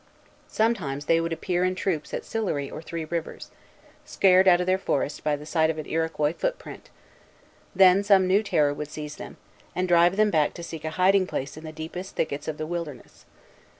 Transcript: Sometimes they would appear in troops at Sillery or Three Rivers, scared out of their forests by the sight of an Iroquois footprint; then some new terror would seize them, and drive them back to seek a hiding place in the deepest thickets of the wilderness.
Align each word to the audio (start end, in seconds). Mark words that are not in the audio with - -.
Sometimes 0.47 1.05
they 1.05 1.21
would 1.21 1.31
appear 1.31 1.63
in 1.63 1.75
troops 1.75 2.11
at 2.11 2.25
Sillery 2.25 2.71
or 2.71 2.81
Three 2.81 3.05
Rivers, 3.05 3.51
scared 4.03 4.47
out 4.47 4.59
of 4.59 4.65
their 4.65 4.79
forests 4.79 5.19
by 5.19 5.35
the 5.35 5.45
sight 5.45 5.69
of 5.69 5.77
an 5.77 5.85
Iroquois 5.85 6.33
footprint; 6.33 6.89
then 7.75 8.01
some 8.01 8.25
new 8.25 8.41
terror 8.41 8.73
would 8.73 8.89
seize 8.89 9.17
them, 9.17 9.37
and 9.75 9.87
drive 9.87 10.17
them 10.17 10.31
back 10.31 10.55
to 10.55 10.63
seek 10.63 10.85
a 10.85 10.89
hiding 10.97 11.27
place 11.27 11.55
in 11.55 11.65
the 11.65 11.71
deepest 11.71 12.15
thickets 12.15 12.47
of 12.47 12.57
the 12.57 12.65
wilderness. 12.65 13.25